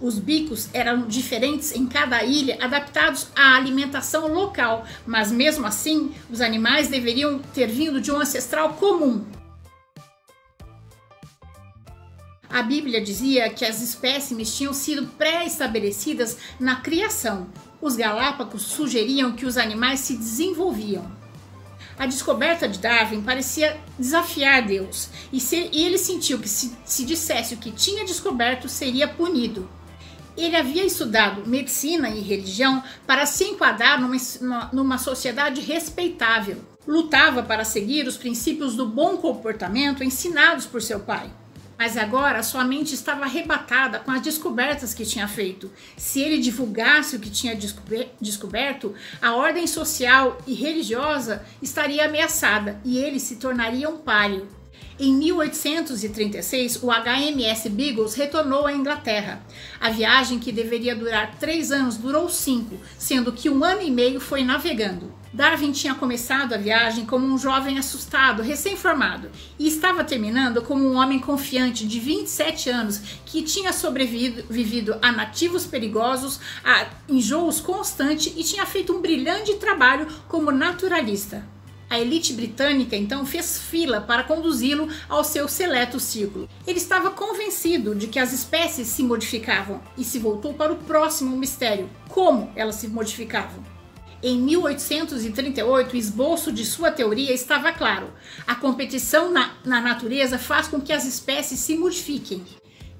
Os 0.04 0.18
bicos 0.18 0.68
eram 0.74 1.06
diferentes 1.06 1.74
em 1.74 1.86
cada 1.86 2.22
ilha, 2.22 2.58
adaptados 2.60 3.28
à 3.34 3.56
alimentação 3.56 4.30
local, 4.30 4.84
mas 5.06 5.32
mesmo 5.32 5.66
assim, 5.66 6.14
os 6.30 6.42
animais 6.42 6.88
deveriam 6.88 7.38
ter 7.38 7.68
vindo 7.68 8.02
de 8.02 8.12
um 8.12 8.20
ancestral 8.20 8.74
comum. 8.74 9.24
A 12.50 12.62
Bíblia 12.62 13.00
dizia 13.00 13.48
que 13.48 13.64
as 13.64 13.80
espécimes 13.80 14.54
tinham 14.54 14.74
sido 14.74 15.06
pré-estabelecidas 15.06 16.36
na 16.60 16.76
criação. 16.76 17.48
Os 17.80 17.96
Galápagos 17.96 18.60
sugeriam 18.60 19.32
que 19.32 19.46
os 19.46 19.56
animais 19.56 20.00
se 20.00 20.18
desenvolviam. 20.18 21.10
A 21.98 22.04
descoberta 22.04 22.68
de 22.68 22.78
Darwin 22.78 23.22
parecia 23.22 23.80
desafiar 23.98 24.66
Deus, 24.66 25.08
e, 25.32 25.40
se, 25.40 25.70
e 25.72 25.82
ele 25.82 25.96
sentiu 25.96 26.38
que 26.38 26.48
se, 26.48 26.76
se 26.84 27.06
dissesse 27.06 27.54
o 27.54 27.56
que 27.58 27.72
tinha 27.72 28.04
descoberto, 28.04 28.68
seria 28.68 29.08
punido. 29.08 29.66
Ele 30.36 30.56
havia 30.56 30.84
estudado 30.84 31.48
medicina 31.48 32.08
e 32.08 32.20
religião 32.20 32.82
para 33.06 33.24
se 33.26 33.44
enquadrar 33.44 34.00
numa, 34.00 34.70
numa 34.72 34.98
sociedade 34.98 35.60
respeitável. 35.60 36.58
Lutava 36.86 37.42
para 37.42 37.64
seguir 37.64 38.06
os 38.06 38.16
princípios 38.16 38.74
do 38.76 38.86
bom 38.86 39.16
comportamento 39.16 40.02
ensinados 40.04 40.66
por 40.66 40.82
seu 40.82 41.00
pai. 41.00 41.30
Mas 41.78 41.96
agora 41.96 42.42
sua 42.42 42.64
mente 42.64 42.94
estava 42.94 43.24
arrebatada 43.24 43.98
com 43.98 44.10
as 44.10 44.20
descobertas 44.20 44.94
que 44.94 45.04
tinha 45.04 45.26
feito. 45.26 45.70
Se 45.96 46.20
ele 46.20 46.38
divulgasse 46.38 47.16
o 47.16 47.20
que 47.20 47.30
tinha 47.30 47.58
descoberto, 48.20 48.94
a 49.20 49.34
ordem 49.34 49.66
social 49.66 50.38
e 50.46 50.54
religiosa 50.54 51.44
estaria 51.60 52.04
ameaçada 52.04 52.80
e 52.84 52.98
ele 52.98 53.18
se 53.18 53.36
tornaria 53.36 53.88
um 53.88 53.98
páreo. 53.98 54.48
Em 54.96 55.12
1836, 55.12 56.80
o 56.80 56.86
HMS 56.86 57.68
Beagles 57.68 58.14
retornou 58.14 58.64
à 58.64 58.72
Inglaterra. 58.72 59.44
A 59.80 59.90
viagem, 59.90 60.38
que 60.38 60.52
deveria 60.52 60.94
durar 60.94 61.34
três 61.34 61.72
anos, 61.72 61.96
durou 61.96 62.28
cinco, 62.28 62.78
sendo 62.96 63.32
que 63.32 63.50
um 63.50 63.64
ano 63.64 63.82
e 63.82 63.90
meio 63.90 64.20
foi 64.20 64.44
navegando. 64.44 65.12
Darwin 65.32 65.72
tinha 65.72 65.96
começado 65.96 66.52
a 66.52 66.58
viagem 66.58 67.04
como 67.04 67.26
um 67.26 67.36
jovem 67.36 67.76
assustado, 67.76 68.40
recém-formado, 68.40 69.32
e 69.58 69.66
estava 69.66 70.04
terminando 70.04 70.62
como 70.62 70.84
um 70.84 70.94
homem 70.94 71.18
confiante 71.18 71.88
de 71.88 71.98
27 71.98 72.70
anos 72.70 73.00
que 73.26 73.42
tinha 73.42 73.72
sobrevivido 73.72 74.96
a 75.02 75.10
nativos 75.10 75.66
perigosos, 75.66 76.38
a 76.64 76.86
enjoos 77.08 77.60
constantes 77.60 78.32
e 78.36 78.44
tinha 78.44 78.64
feito 78.64 78.92
um 78.92 79.00
brilhante 79.00 79.54
trabalho 79.54 80.06
como 80.28 80.52
naturalista. 80.52 81.44
A 81.88 82.00
elite 82.00 82.32
britânica 82.32 82.96
então 82.96 83.24
fez 83.24 83.58
fila 83.58 84.00
para 84.00 84.24
conduzi-lo 84.24 84.88
ao 85.08 85.22
seu 85.22 85.48
seleto 85.48 86.00
círculo. 86.00 86.48
Ele 86.66 86.78
estava 86.78 87.10
convencido 87.10 87.94
de 87.94 88.06
que 88.06 88.18
as 88.18 88.32
espécies 88.32 88.88
se 88.88 89.02
modificavam 89.02 89.80
e 89.96 90.04
se 90.04 90.18
voltou 90.18 90.54
para 90.54 90.72
o 90.72 90.76
próximo 90.76 91.36
mistério: 91.36 91.88
como 92.08 92.50
elas 92.56 92.76
se 92.76 92.88
modificavam. 92.88 93.62
Em 94.22 94.38
1838, 94.38 95.92
o 95.92 95.96
esboço 95.98 96.50
de 96.50 96.64
sua 96.64 96.90
teoria 96.90 97.34
estava 97.34 97.70
claro. 97.72 98.10
A 98.46 98.54
competição 98.54 99.30
na, 99.30 99.52
na 99.62 99.82
natureza 99.82 100.38
faz 100.38 100.66
com 100.66 100.80
que 100.80 100.94
as 100.94 101.04
espécies 101.04 101.60
se 101.60 101.76
modifiquem. 101.76 102.42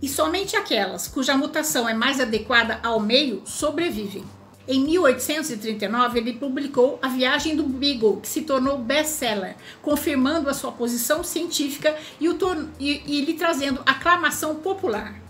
E 0.03 0.09
somente 0.09 0.55
aquelas 0.55 1.09
cuja 1.09 1.35
mutação 1.35 1.88
é 1.88 1.95
mais 1.95 2.21
adequada 2.21 2.79
ao 2.83 3.00
meio 3.00 3.41
sobrevivem. 3.47 4.23
Em 4.66 4.80
1839, 4.80 6.18
ele 6.18 6.33
publicou 6.33 6.99
A 7.02 7.09
Viagem 7.09 7.54
do 7.54 7.64
Beagle, 7.64 8.21
que 8.21 8.28
se 8.28 8.42
tornou 8.42 8.78
best-seller, 8.78 9.56
confirmando 9.83 10.49
a 10.49 10.54
sua 10.54 10.73
posição 10.73 11.23
científica 11.23 11.94
e, 12.18 12.28
o 12.30 12.38
e, 12.80 13.02
e 13.06 13.25
lhe 13.25 13.35
trazendo 13.35 13.83
aclamação 13.85 14.56
popular. 14.56 15.23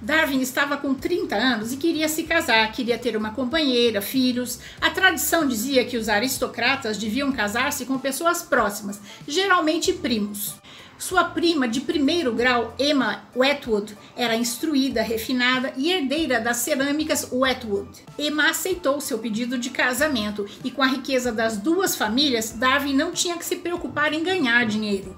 Darwin 0.00 0.40
estava 0.40 0.76
com 0.76 0.94
30 0.94 1.34
anos 1.34 1.72
e 1.72 1.76
queria 1.76 2.08
se 2.08 2.22
casar, 2.22 2.70
queria 2.72 2.96
ter 2.96 3.16
uma 3.16 3.32
companheira, 3.32 4.00
filhos. 4.00 4.60
A 4.80 4.90
tradição 4.90 5.46
dizia 5.46 5.84
que 5.84 5.96
os 5.96 6.08
aristocratas 6.08 6.96
deviam 6.96 7.32
casar-se 7.32 7.84
com 7.84 7.98
pessoas 7.98 8.40
próximas, 8.40 9.00
geralmente 9.26 9.92
primos. 9.92 10.54
Sua 10.98 11.22
prima 11.22 11.68
de 11.68 11.80
primeiro 11.80 12.34
grau, 12.34 12.74
Emma 12.76 13.22
Wetwood, 13.36 13.96
era 14.16 14.34
instruída, 14.34 15.00
refinada 15.00 15.72
e 15.76 15.92
herdeira 15.92 16.40
das 16.40 16.56
cerâmicas 16.56 17.28
Wetwood. 17.30 18.04
Emma 18.18 18.50
aceitou 18.50 19.00
seu 19.00 19.16
pedido 19.20 19.56
de 19.56 19.70
casamento 19.70 20.44
e, 20.64 20.72
com 20.72 20.82
a 20.82 20.88
riqueza 20.88 21.30
das 21.30 21.56
duas 21.56 21.94
famílias, 21.94 22.50
Darwin 22.50 22.94
não 22.94 23.12
tinha 23.12 23.38
que 23.38 23.44
se 23.44 23.56
preocupar 23.56 24.12
em 24.12 24.24
ganhar 24.24 24.66
dinheiro. 24.66 25.16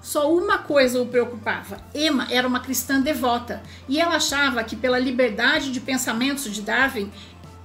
Só 0.00 0.32
uma 0.32 0.58
coisa 0.58 1.02
o 1.02 1.06
preocupava: 1.06 1.78
Emma 1.92 2.28
era 2.30 2.46
uma 2.46 2.60
cristã 2.60 3.00
devota 3.00 3.60
e 3.88 3.98
ela 3.98 4.14
achava 4.14 4.62
que, 4.62 4.76
pela 4.76 5.00
liberdade 5.00 5.72
de 5.72 5.80
pensamentos 5.80 6.44
de 6.44 6.62
Darwin, 6.62 7.10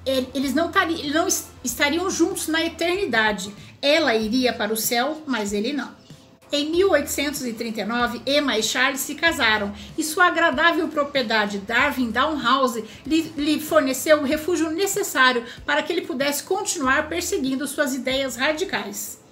eles 0.05 0.55
não, 0.55 0.72
não 1.13 1.27
estariam 1.63 2.10
juntos 2.10 2.48
na 2.48 2.65
eternidade. 2.65 3.53
Ela 3.79 4.15
iria 4.15 4.51
para 4.51 4.74
o 4.74 4.77
céu, 4.77 5.22
mas 5.27 5.53
ele 5.53 5.72
não. 5.72 6.02
Em 6.55 6.69
1839, 6.69 8.22
Emma 8.27 8.55
e 8.55 8.62
Charles 8.62 9.00
se 9.00 9.15
casaram 9.15 9.74
e 9.98 10.03
sua 10.03 10.27
agradável 10.27 10.88
propriedade 10.88 11.57
Darwin 11.57 12.12
Downhouse 12.12 12.86
lhe, 13.07 13.33
lhe 13.36 13.60
forneceu 13.60 14.19
o 14.19 14.24
refúgio 14.24 14.69
necessário 14.69 15.43
para 15.65 15.81
que 15.81 15.91
ele 15.91 16.05
pudesse 16.05 16.43
continuar 16.43 17.10
perseguindo 17.10 17.65
suas 17.65 17.95
ideias 17.95 18.36
radicais. 18.36 19.23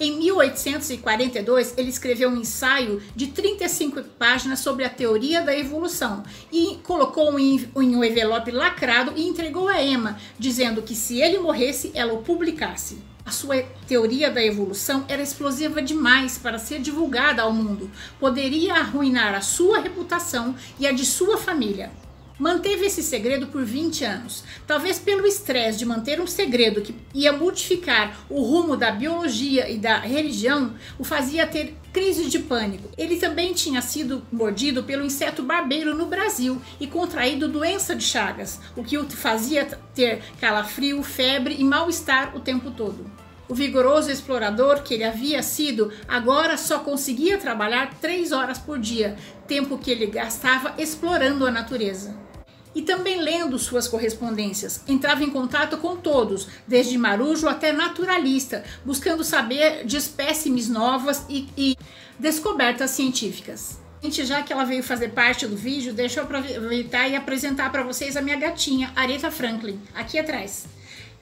Em 0.00 0.16
1842, 0.16 1.74
ele 1.76 1.88
escreveu 1.88 2.30
um 2.30 2.36
ensaio 2.36 3.02
de 3.16 3.26
35 3.26 4.00
páginas 4.16 4.60
sobre 4.60 4.84
a 4.84 4.88
teoria 4.88 5.42
da 5.42 5.56
evolução 5.56 6.22
e 6.52 6.78
colocou 6.84 7.36
em 7.36 7.68
um 7.74 8.04
envelope 8.04 8.52
lacrado 8.52 9.12
e 9.16 9.26
entregou 9.26 9.66
a 9.66 9.82
Emma, 9.82 10.16
dizendo 10.38 10.82
que 10.82 10.94
se 10.94 11.20
ele 11.20 11.40
morresse, 11.40 11.90
ela 11.94 12.12
o 12.12 12.22
publicasse. 12.22 12.98
A 13.26 13.32
sua 13.32 13.60
teoria 13.88 14.30
da 14.30 14.42
evolução 14.42 15.04
era 15.08 15.20
explosiva 15.20 15.82
demais 15.82 16.38
para 16.38 16.60
ser 16.60 16.78
divulgada 16.78 17.42
ao 17.42 17.52
mundo. 17.52 17.90
Poderia 18.20 18.74
arruinar 18.74 19.34
a 19.34 19.40
sua 19.40 19.80
reputação 19.80 20.54
e 20.78 20.86
a 20.86 20.92
de 20.92 21.04
sua 21.04 21.36
família 21.36 21.90
manteve 22.38 22.86
esse 22.86 23.02
segredo 23.02 23.48
por 23.48 23.64
20 23.64 24.04
anos. 24.04 24.44
Talvez 24.66 24.98
pelo 24.98 25.26
estresse 25.26 25.78
de 25.78 25.84
manter 25.84 26.20
um 26.20 26.26
segredo 26.26 26.80
que 26.80 26.94
ia 27.12 27.32
modificar 27.32 28.16
o 28.30 28.40
rumo 28.42 28.76
da 28.76 28.92
biologia 28.92 29.68
e 29.68 29.76
da 29.76 29.98
religião, 29.98 30.74
o 30.98 31.04
fazia 31.04 31.46
ter 31.46 31.76
crises 31.92 32.30
de 32.30 32.38
pânico. 32.38 32.90
Ele 32.96 33.16
também 33.16 33.52
tinha 33.52 33.82
sido 33.82 34.22
mordido 34.30 34.84
pelo 34.84 35.04
inseto 35.04 35.42
barbeiro 35.42 35.94
no 35.94 36.06
Brasil 36.06 36.60
e 36.78 36.86
contraído 36.86 37.48
doença 37.48 37.96
de 37.96 38.04
Chagas, 38.04 38.60
o 38.76 38.84
que 38.84 38.96
o 38.96 39.08
fazia 39.10 39.66
ter 39.94 40.22
calafrio, 40.40 41.02
febre 41.02 41.56
e 41.58 41.64
mal-estar 41.64 42.36
o 42.36 42.40
tempo 42.40 42.70
todo. 42.70 43.10
O 43.48 43.54
vigoroso 43.54 44.10
explorador 44.10 44.82
que 44.82 44.92
ele 44.92 45.04
havia 45.04 45.42
sido 45.42 45.90
agora 46.06 46.58
só 46.58 46.80
conseguia 46.80 47.38
trabalhar 47.38 47.94
três 47.94 48.30
horas 48.30 48.58
por 48.58 48.78
dia, 48.78 49.16
tempo 49.46 49.78
que 49.78 49.90
ele 49.90 50.06
gastava 50.06 50.74
explorando 50.76 51.46
a 51.46 51.50
natureza 51.50 52.27
e 52.74 52.82
também 52.82 53.20
lendo 53.20 53.58
suas 53.58 53.88
correspondências. 53.88 54.82
Entrava 54.86 55.24
em 55.24 55.30
contato 55.30 55.76
com 55.78 55.96
todos, 55.96 56.48
desde 56.66 56.96
marujo 56.96 57.48
até 57.48 57.72
naturalista, 57.72 58.64
buscando 58.84 59.24
saber 59.24 59.84
de 59.84 59.96
espécimes 59.96 60.68
novas 60.68 61.24
e, 61.28 61.48
e 61.56 61.76
descobertas 62.18 62.90
científicas. 62.90 63.78
Já 64.02 64.42
que 64.42 64.52
ela 64.52 64.64
veio 64.64 64.82
fazer 64.82 65.08
parte 65.08 65.46
do 65.46 65.56
vídeo, 65.56 65.92
deixa 65.92 66.20
eu 66.20 66.24
aproveitar 66.24 67.08
e 67.08 67.16
apresentar 67.16 67.70
para 67.72 67.82
vocês 67.82 68.16
a 68.16 68.22
minha 68.22 68.36
gatinha, 68.36 68.92
Aretha 68.94 69.30
Franklin, 69.30 69.80
aqui 69.94 70.18
atrás. 70.18 70.66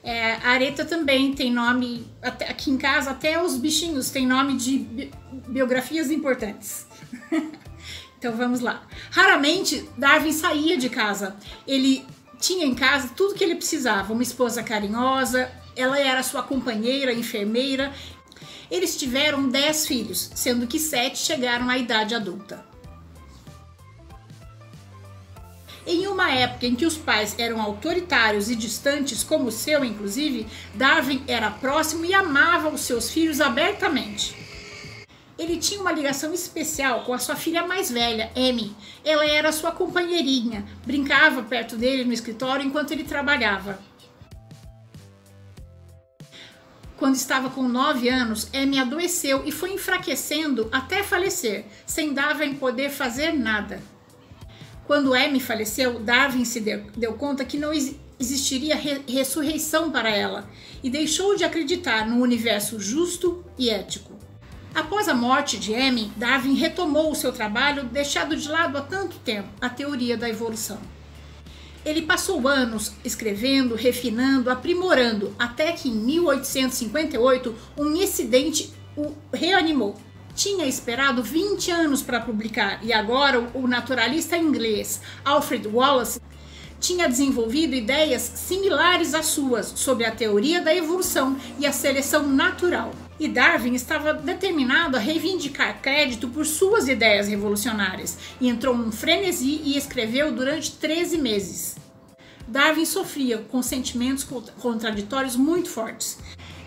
É, 0.07 0.35
a 0.35 0.51
Areta 0.51 0.85
também 0.85 1.33
tem 1.33 1.53
nome, 1.53 2.07
até, 2.23 2.49
aqui 2.49 2.71
em 2.71 2.79
casa, 2.79 3.11
até 3.11 3.43
os 3.43 3.57
bichinhos 3.57 4.09
têm 4.09 4.25
nome 4.25 4.57
de 4.57 4.79
bi 4.79 5.11
biografias 5.49 6.13
importantes. 6.13 6.87
Então 8.27 8.37
vamos 8.37 8.59
lá. 8.59 8.83
Raramente 9.13 9.89
Darwin 9.97 10.33
saía 10.33 10.77
de 10.77 10.89
casa. 10.89 11.37
Ele 11.65 12.05
tinha 12.41 12.67
em 12.67 12.75
casa 12.75 13.13
tudo 13.15 13.37
que 13.37 13.45
ele 13.45 13.55
precisava: 13.55 14.13
uma 14.13 14.23
esposa 14.23 14.65
carinhosa, 14.65 15.49
ela 15.77 15.97
era 15.97 16.25
sua 16.25 16.43
companheira, 16.43 17.13
enfermeira. 17.13 17.93
Eles 18.69 18.97
tiveram 18.97 19.49
dez 19.49 19.87
filhos, 19.87 20.33
sendo 20.35 20.67
que 20.67 20.81
sete 20.81 21.19
chegaram 21.19 21.69
à 21.71 21.79
idade 21.79 22.17
adulta. 22.17 22.67
Em 25.87 26.09
uma 26.09 26.33
época 26.33 26.67
em 26.67 26.75
que 26.75 26.85
os 26.85 26.97
pais 26.97 27.37
eram 27.39 27.63
autoritários 27.63 28.51
e 28.51 28.57
distantes, 28.57 29.23
como 29.23 29.51
o 29.51 29.53
seu, 29.53 29.85
inclusive, 29.85 30.49
Darwin 30.75 31.23
era 31.29 31.49
próximo 31.49 32.05
e 32.05 32.13
amava 32.13 32.71
os 32.71 32.81
seus 32.81 33.09
filhos 33.09 33.41
abertamente. 33.41 34.46
Ele 35.39 35.59
tinha 35.59 35.81
uma 35.81 35.93
ligação 35.93 36.33
especial 36.33 37.05
com 37.05 37.13
a 37.13 37.19
sua 37.19 37.37
filha 37.37 37.67
mais 37.67 37.91
velha, 37.91 38.31
Amy. 38.35 38.75
Ela 39.05 39.27
era 39.27 39.53
sua 39.53 39.71
companheirinha, 39.71 40.65
brincava 40.85 41.43
perto 41.43 41.77
dele 41.77 42.05
no 42.05 42.13
escritório 42.13 42.65
enquanto 42.65 42.93
ele 42.93 43.05
trabalhava. 43.05 43.79
Quando 46.97 47.15
estava 47.15 47.51
com 47.51 47.69
9 47.69 48.09
anos, 48.09 48.49
Amy 48.55 48.79
adoeceu 48.79 49.43
e 49.45 49.53
foi 49.53 49.75
enfraquecendo 49.75 50.69
até 50.73 51.03
falecer, 51.03 51.67
sem 51.85 52.15
Darwin 52.15 52.55
poder 52.55 52.89
fazer 52.89 53.33
nada. 53.33 53.83
Quando 54.87 55.13
Amy 55.13 55.39
faleceu, 55.39 55.99
Darwin 55.99 56.47
se 56.47 56.61
deu, 56.61 56.85
deu 56.97 57.13
conta 57.13 57.45
que 57.45 57.59
não 57.59 57.71
existiria 58.19 58.75
re 58.75 59.03
ressurreição 59.07 59.91
para 59.91 60.09
ela 60.09 60.49
e 60.83 60.89
deixou 60.89 61.37
de 61.37 61.45
acreditar 61.45 62.09
no 62.09 62.23
universo 62.23 62.81
justo 62.81 63.45
e 63.59 63.69
ético. 63.69 64.17
Após 64.77 65.09
a 65.09 65.15
morte 65.15 65.57
de 65.59 65.75
Amy, 65.75 66.13
Darwin 66.17 66.53
retomou 66.53 67.11
o 67.11 67.15
seu 67.15 67.33
trabalho 67.33 67.85
deixado 67.85 68.37
de 68.37 68.47
lado 68.47 68.77
há 68.77 68.83
tanto 68.83 69.17
tempo, 69.21 69.49
a 69.59 69.71
teoria 69.71 70.19
da 70.19 70.29
evolução. 70.29 70.79
Ele 71.83 72.03
passou 72.03 72.47
anos 72.47 72.93
escrevendo, 73.03 73.75
refinando, 73.75 74.51
aprimorando, 74.51 75.35
até 75.39 75.73
que 75.73 75.89
em 75.89 75.95
1858 75.95 77.55
um 77.79 77.97
incidente 77.97 78.71
o 78.95 79.15
reanimou. 79.33 79.97
Tinha 80.35 80.67
esperado 80.67 81.23
20 81.23 81.71
anos 81.71 82.03
para 82.03 82.21
publicar 82.21 82.79
e 82.85 82.93
agora 82.93 83.49
o 83.55 83.67
naturalista 83.67 84.37
inglês 84.37 85.01
Alfred 85.25 85.67
Wallace 85.69 86.21
tinha 86.79 87.09
desenvolvido 87.09 87.75
ideias 87.75 88.21
similares 88.21 89.15
às 89.15 89.25
suas 89.25 89.73
sobre 89.75 90.05
a 90.05 90.13
teoria 90.13 90.61
da 90.61 90.75
evolução 90.75 91.35
e 91.59 91.65
a 91.65 91.73
seleção 91.73 92.29
natural 92.29 92.93
e 93.19 93.29
Darwin 93.29 93.75
estava 93.75 94.13
determinado 94.13 94.97
a 94.97 95.01
reivindicar 95.01 95.81
crédito 95.81 96.29
por 96.29 96.45
suas 96.45 96.89
ideias 96.89 97.29
revolucionárias 97.29 98.19
e 98.41 98.49
entrou 98.49 98.77
num 98.77 98.93
frenesi 98.93 99.61
e 99.65 99.77
escreveu 99.77 100.33
durante 100.33 100.73
13 100.73 101.19
meses. 101.19 101.77
Darwin 102.47 102.85
sofria 102.85 103.39
com 103.39 103.63
sentimentos 103.63 104.25
contraditórios 104.61 105.35
muito 105.35 105.69
fortes. 105.69 106.19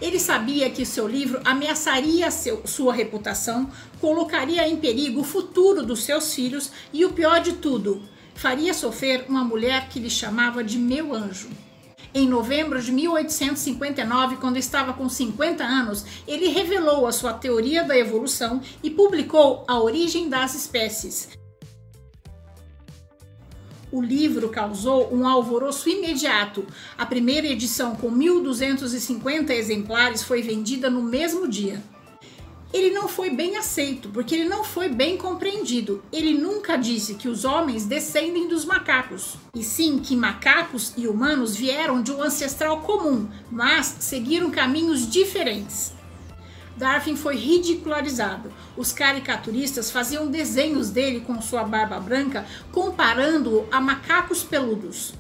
Ele 0.02 0.20
sabia 0.20 0.70
que 0.70 0.86
seu 0.86 1.08
livro 1.08 1.40
ameaçaria 1.44 2.32
seu, 2.32 2.66
sua 2.66 2.94
reputação, 2.94 3.70
colocaria 4.00 4.68
em 4.68 4.78
perigo 4.78 5.22
o 5.22 5.26
futuro 5.26 5.84
dos 5.84 6.04
seus 6.04 6.34
filhos 6.34 6.72
e, 6.92 7.06
o 7.06 7.14
pior 7.14 7.40
de 7.42 7.54
tudo, 7.54 8.02
faria 8.34 8.74
sofrer 8.74 9.26
uma 9.28 9.44
mulher 9.44 9.90
que 9.90 10.00
lhe 10.00 10.10
chamava 10.10 10.64
de 10.64 10.78
meu 10.78 11.14
anjo. 11.14 11.50
Em 12.14 12.28
novembro 12.28 12.82
de 12.82 12.92
1859, 12.92 14.38
quando 14.38 14.58
estava 14.58 14.94
com 14.94 15.08
50 15.08 15.64
anos, 15.64 16.06
ele 16.28 16.48
revelou 16.48 17.06
a 17.06 17.12
sua 17.12 17.34
teoria 17.34 17.84
da 17.84 17.98
evolução 17.98 18.62
e 18.82 18.90
publicou 18.90 19.64
A 19.68 19.80
Origem 19.80 20.28
das 20.28 20.56
Espécies. 20.56 21.30
O 23.92 24.02
livro 24.02 24.50
causou 24.50 25.14
um 25.14 25.28
alvoroço 25.28 25.90
imediato. 25.90 26.66
A 26.98 27.06
primeira 27.06 27.48
edição, 27.48 27.96
com 27.96 28.12
1.250 28.12 29.52
exemplares, 29.52 30.24
foi 30.24 30.42
vendida 30.42 30.90
no 30.90 31.02
mesmo 31.02 31.48
dia 31.48 31.82
ele 32.72 32.92
não 32.92 33.08
foi 33.08 33.32
bem 33.32 33.58
aceito, 33.58 34.10
porque 34.10 34.36
ele 34.36 34.48
não 34.48 34.64
foi 34.64 34.90
bem 34.90 35.18
compreendido. 35.18 36.04
Ele 36.12 36.36
nunca 36.36 36.78
disse 36.78 37.16
que 37.16 37.28
os 37.28 37.44
homens 37.44 37.86
descendem 37.86 38.48
dos 38.48 38.64
macacos, 38.64 39.36
e 39.56 39.64
sim 39.64 40.00
que 40.00 40.16
macacos 40.16 40.94
e 40.96 41.08
humanos 41.08 41.56
vieram 41.56 42.02
de 42.02 42.12
um 42.12 42.22
ancestral 42.22 42.82
comum, 42.82 43.28
mas 43.52 43.96
seguiram 44.00 44.52
caminhos 44.52 45.10
diferentes. 45.10 45.94
Darwin 46.78 47.16
foi 47.16 47.36
ridicularizado. 47.36 48.54
Os 48.78 48.94
caricaturistas 48.94 49.92
faziam 49.92 50.28
desenhos 50.28 50.90
dele 50.90 51.22
com 51.22 51.42
sua 51.42 51.64
barba 51.64 52.00
branca, 52.00 52.46
comparando-o 52.72 53.68
a 53.70 53.82
macacos 53.82 54.44
peludos. 54.44 55.14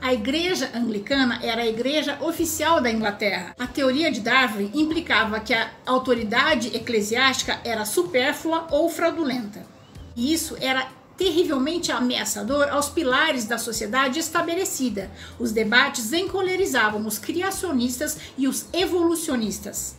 A 0.00 0.14
igreja 0.14 0.70
anglicana 0.74 1.40
era 1.42 1.62
a 1.62 1.66
igreja 1.66 2.18
oficial 2.20 2.80
da 2.80 2.90
Inglaterra. 2.90 3.54
A 3.58 3.66
teoria 3.66 4.12
de 4.12 4.20
Darwin 4.20 4.70
implicava 4.72 5.40
que 5.40 5.52
a 5.52 5.70
autoridade 5.84 6.68
eclesiástica 6.74 7.60
era 7.64 7.84
supérflua 7.84 8.68
ou 8.70 8.88
fraudulenta. 8.88 9.66
E 10.14 10.32
isso 10.32 10.56
era 10.60 10.86
terrivelmente 11.16 11.90
ameaçador 11.90 12.68
aos 12.68 12.88
pilares 12.88 13.44
da 13.44 13.58
sociedade 13.58 14.20
estabelecida. 14.20 15.10
Os 15.36 15.50
debates 15.50 16.12
encolerizavam 16.12 17.04
os 17.04 17.18
criacionistas 17.18 18.18
e 18.38 18.46
os 18.46 18.66
evolucionistas. 18.72 19.96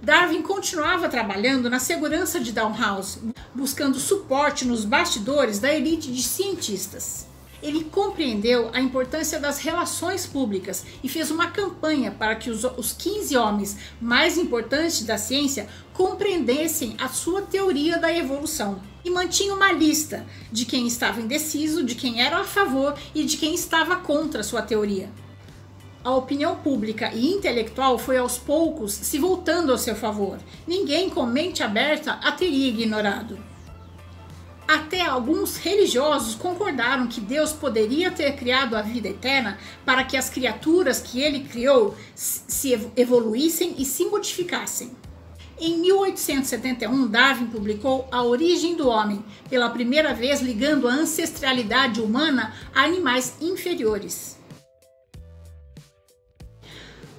Darwin 0.00 0.42
continuava 0.42 1.08
trabalhando 1.08 1.68
na 1.68 1.80
segurança 1.80 2.38
de 2.38 2.52
Downhouse, 2.52 3.18
buscando 3.52 3.98
suporte 3.98 4.64
nos 4.64 4.84
bastidores 4.84 5.58
da 5.58 5.74
elite 5.74 6.10
de 6.12 6.22
cientistas 6.22 7.29
ele 7.62 7.84
compreendeu 7.84 8.70
a 8.72 8.80
importância 8.80 9.38
das 9.38 9.58
relações 9.58 10.26
públicas 10.26 10.84
e 11.02 11.08
fez 11.08 11.30
uma 11.30 11.48
campanha 11.48 12.10
para 12.10 12.36
que 12.36 12.50
os, 12.50 12.64
os 12.64 12.92
15 12.92 13.36
homens 13.36 13.76
mais 14.00 14.38
importantes 14.38 15.04
da 15.04 15.18
ciência 15.18 15.68
compreendessem 15.92 16.96
a 16.98 17.08
sua 17.08 17.42
teoria 17.42 17.98
da 17.98 18.12
evolução. 18.12 18.80
E 19.04 19.10
mantinha 19.10 19.54
uma 19.54 19.72
lista 19.72 20.26
de 20.52 20.64
quem 20.64 20.86
estava 20.86 21.20
indeciso, 21.20 21.82
de 21.82 21.94
quem 21.94 22.22
era 22.22 22.38
a 22.40 22.44
favor 22.44 22.94
e 23.14 23.24
de 23.24 23.36
quem 23.36 23.54
estava 23.54 23.96
contra 23.96 24.40
a 24.40 24.44
sua 24.44 24.62
teoria. 24.62 25.10
A 26.02 26.14
opinião 26.14 26.56
pública 26.56 27.12
e 27.12 27.26
intelectual 27.26 27.98
foi 27.98 28.16
aos 28.16 28.38
poucos 28.38 28.92
se 28.92 29.18
voltando 29.18 29.70
ao 29.70 29.76
seu 29.76 29.94
favor. 29.94 30.38
Ninguém 30.66 31.10
com 31.10 31.26
mente 31.26 31.62
aberta 31.62 32.12
a 32.12 32.32
teria 32.32 32.68
ignorado. 32.68 33.49
Até 34.70 35.00
alguns 35.04 35.56
religiosos 35.56 36.36
concordaram 36.36 37.08
que 37.08 37.20
Deus 37.20 37.52
poderia 37.52 38.08
ter 38.08 38.36
criado 38.36 38.76
a 38.76 38.82
vida 38.82 39.08
eterna 39.08 39.58
para 39.84 40.04
que 40.04 40.16
as 40.16 40.30
criaturas 40.30 41.00
que 41.00 41.20
ele 41.20 41.40
criou 41.40 41.96
se 42.14 42.80
evoluíssem 42.96 43.74
e 43.78 43.84
se 43.84 44.04
modificassem. 44.04 44.92
Em 45.58 45.76
1871, 45.78 47.08
Darwin 47.08 47.46
publicou 47.46 48.06
A 48.12 48.22
Origem 48.22 48.76
do 48.76 48.86
Homem, 48.86 49.24
pela 49.48 49.70
primeira 49.70 50.14
vez 50.14 50.40
ligando 50.40 50.86
a 50.86 50.92
ancestralidade 50.92 52.00
humana 52.00 52.54
a 52.72 52.84
animais 52.84 53.38
inferiores. 53.40 54.38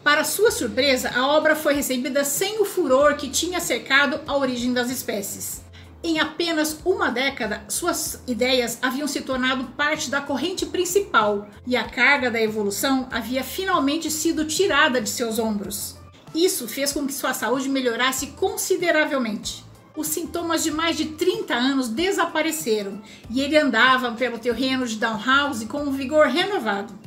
Para 0.02 0.24
sua 0.24 0.52
surpresa, 0.52 1.12
a 1.14 1.28
obra 1.28 1.54
foi 1.54 1.74
recebida 1.74 2.24
sem 2.24 2.62
o 2.62 2.66
furor 2.66 3.18
que 3.18 3.30
tinha 3.30 3.60
cercado 3.60 4.22
a 4.26 4.38
origem 4.38 4.72
das 4.72 4.90
espécies. 4.90 5.70
Em 6.04 6.20
apenas 6.20 6.80
uma 6.84 7.12
década, 7.12 7.64
suas 7.68 8.24
ideias 8.26 8.80
haviam 8.82 9.08
se 9.08 9.22
tornado 9.22 9.66
parte 9.78 10.10
da 10.10 10.20
corrente 10.20 10.66
principal 10.66 11.48
e 11.66 11.78
a 11.78 11.84
carga 11.84 12.32
da 12.32 12.42
evolução 12.42 13.08
havia 13.12 13.44
finalmente 13.44 14.10
sido 14.10 14.46
tirada 14.46 15.00
de 15.00 15.10
seus 15.10 15.38
ombros. 15.38 15.96
Isso 16.34 16.68
fez 16.68 16.92
com 16.92 17.06
que 17.06 17.14
sua 17.14 17.36
saúde 17.36 17.70
melhorasse 17.70 18.28
consideravelmente. 18.28 19.64
Os 19.96 20.08
sintomas 20.08 20.64
de 20.64 20.72
mais 20.72 20.98
de 20.98 21.06
30 21.06 21.54
anos 21.54 21.90
desapareceram 21.90 23.02
e 23.30 23.42
ele 23.42 23.58
andava 23.58 24.12
pelo 24.14 24.40
terreno 24.40 24.88
de 24.88 24.96
Downhouse 24.96 25.68
com 25.68 25.84
um 25.84 25.92
vigor 25.92 26.28
renovado. 26.28 26.98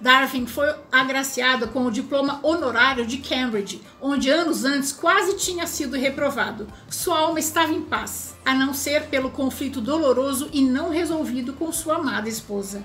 Darwin 0.00 0.46
foi 0.46 0.72
agraciado 0.92 1.68
com 1.68 1.84
o 1.84 1.90
diploma 1.90 2.38
honorário 2.42 3.04
de 3.04 3.18
Cambridge, 3.18 3.82
onde 4.00 4.30
anos 4.30 4.64
antes 4.64 4.92
quase 4.92 5.36
tinha 5.36 5.66
sido 5.66 5.96
reprovado. 5.96 6.68
Sua 6.88 7.18
alma 7.18 7.40
estava 7.40 7.72
em 7.72 7.82
paz, 7.82 8.36
a 8.44 8.54
não 8.54 8.72
ser 8.72 9.06
pelo 9.06 9.30
conflito 9.30 9.80
doloroso 9.80 10.48
e 10.52 10.60
não 10.62 10.90
resolvido 10.90 11.52
com 11.52 11.72
sua 11.72 11.96
amada 11.96 12.28
esposa. 12.28 12.84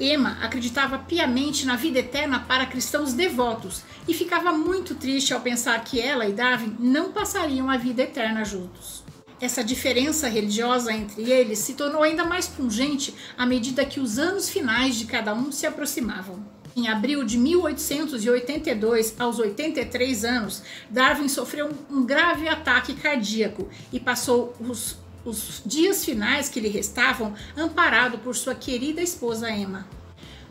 Emma 0.00 0.38
acreditava 0.40 0.98
piamente 0.98 1.66
na 1.66 1.74
vida 1.74 1.98
eterna 1.98 2.40
para 2.40 2.66
cristãos 2.66 3.12
devotos 3.12 3.82
e 4.06 4.14
ficava 4.14 4.52
muito 4.52 4.94
triste 4.94 5.34
ao 5.34 5.40
pensar 5.40 5.82
que 5.82 6.00
ela 6.00 6.26
e 6.26 6.32
Darwin 6.32 6.76
não 6.78 7.10
passariam 7.10 7.68
a 7.68 7.76
vida 7.76 8.02
eterna 8.02 8.44
juntos. 8.44 9.07
Essa 9.40 9.62
diferença 9.62 10.28
religiosa 10.28 10.92
entre 10.92 11.30
eles 11.30 11.60
se 11.60 11.74
tornou 11.74 12.02
ainda 12.02 12.24
mais 12.24 12.48
pungente 12.48 13.14
à 13.36 13.46
medida 13.46 13.84
que 13.84 14.00
os 14.00 14.18
anos 14.18 14.48
finais 14.48 14.96
de 14.96 15.04
cada 15.04 15.32
um 15.32 15.52
se 15.52 15.64
aproximavam. 15.64 16.44
Em 16.74 16.88
abril 16.88 17.24
de 17.24 17.38
1882, 17.38 19.14
aos 19.18 19.38
83 19.38 20.24
anos, 20.24 20.62
Darwin 20.90 21.28
sofreu 21.28 21.70
um 21.88 22.04
grave 22.04 22.48
ataque 22.48 22.94
cardíaco 22.94 23.68
e 23.92 24.00
passou 24.00 24.54
os, 24.60 24.96
os 25.24 25.62
dias 25.64 26.04
finais 26.04 26.48
que 26.48 26.60
lhe 26.60 26.68
restavam 26.68 27.34
amparado 27.56 28.18
por 28.18 28.34
sua 28.34 28.56
querida 28.56 29.00
esposa 29.00 29.50
Emma. 29.50 29.97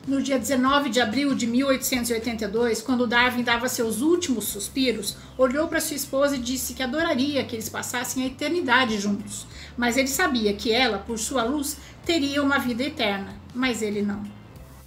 No 0.07 0.21
dia 0.21 0.39
19 0.39 0.89
de 0.89 1.01
abril 1.01 1.35
de 1.35 1.45
1882, 1.45 2.81
quando 2.81 3.05
Darwin 3.05 3.43
dava 3.43 3.67
seus 3.67 3.99
últimos 3.99 4.45
suspiros, 4.45 5.17
olhou 5.37 5.67
para 5.67 5.81
sua 5.81 5.97
esposa 5.97 6.37
e 6.37 6.39
disse 6.39 6.73
que 6.73 6.81
adoraria 6.81 7.43
que 7.43 7.57
eles 7.57 7.67
passassem 7.67 8.23
a 8.23 8.27
eternidade 8.27 8.97
juntos. 8.97 9.45
mas 9.75 9.97
ele 9.97 10.07
sabia 10.07 10.53
que 10.53 10.71
ela, 10.71 10.97
por 10.97 11.19
sua 11.19 11.43
luz, 11.43 11.75
teria 12.05 12.41
uma 12.41 12.57
vida 12.57 12.83
eterna, 12.83 13.35
mas 13.53 13.81
ele 13.81 14.01
não. 14.01 14.23